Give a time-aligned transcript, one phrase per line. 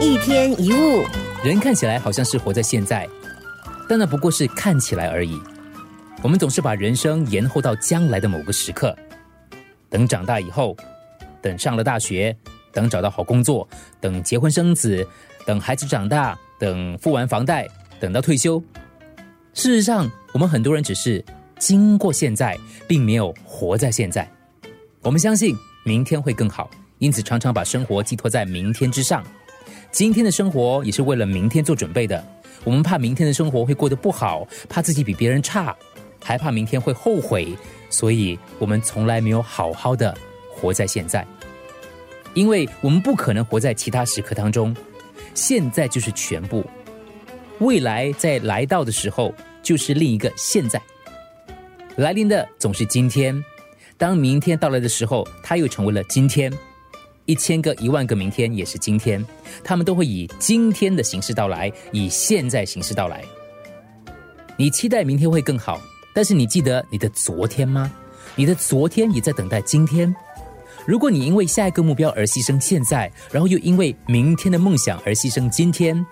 [0.00, 1.04] 一天一物，
[1.42, 3.08] 人看起来好像是活在现在，
[3.88, 5.40] 但那不过是看起来而已。
[6.22, 8.96] 我们总是把人生延后到将来的某个时刻，
[9.90, 10.76] 等长大以后，
[11.42, 12.36] 等上了大学，
[12.72, 13.68] 等找到好工作，
[14.00, 15.04] 等结婚生子，
[15.44, 17.66] 等孩子长大，等付完房贷，
[17.98, 18.62] 等到退休。
[19.52, 21.24] 事实上，我们很多人只是
[21.58, 22.56] 经过现在，
[22.86, 24.30] 并没有活在现在。
[25.02, 29.24] 我们相信明天会更好，因此常常把生活寄托在明天之上。
[29.90, 32.22] 今天的生活也是为了明天做准备的。
[32.64, 35.74] 我们怕明天的生活会过得不好，怕自己比别人差，
[36.22, 37.56] 还怕明天会后悔，
[37.88, 40.14] 所以我们从来没有好好的
[40.50, 41.26] 活在现在。
[42.34, 44.76] 因为我们不可能活在其他时刻当中，
[45.34, 46.64] 现在就是全部，
[47.60, 49.32] 未来在来到的时候
[49.62, 50.80] 就是另一个现在。
[51.96, 53.42] 来临的总是今天，
[53.96, 56.52] 当明天到来的时候，它又成为了今天。
[57.28, 59.22] 一千个、一万个明天也是今天，
[59.62, 63.22] 他们都会以今天的形式到来，以现在形式到来。
[64.56, 65.78] 你期待明天会更好，
[66.14, 67.92] 但是你记得你的昨天吗？
[68.34, 70.12] 你的昨天也在等待今天。
[70.86, 76.04] 如果你因为下一个目标而牺牲现在，然后又因为明天的梦想而牺牲今天，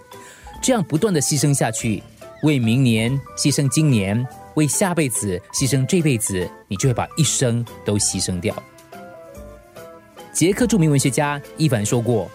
[0.61, 2.03] 这样不断的牺牲下去，
[2.43, 4.23] 为明年牺牲今年，
[4.57, 8.55] 为下辈子牺牲这辈子，你就会把一生都牺牲掉。
[10.37, 12.31] 捷克著名文学家伊凡说过：“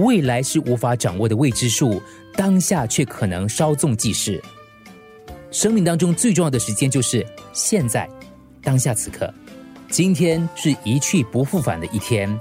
[0.00, 1.98] 未来是无法掌握的未知数，
[2.34, 4.38] 当下却可能稍纵即逝。
[5.50, 8.06] 生命当中最重要的时间就是现在，
[8.62, 9.32] 当下此刻。
[9.88, 12.38] 今天是一去不复返的一天。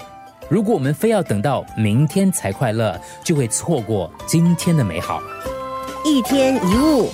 [0.49, 5.23] 如果我们非要等到明天才快乐，就会错过今天的美好。
[6.03, 7.09] 一天一物。